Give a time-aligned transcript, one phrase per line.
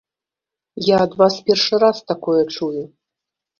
[0.85, 2.83] Я ад вас першы раз такое чую!